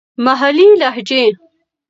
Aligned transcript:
محلې 0.25 0.67
لهجې. 0.81 1.23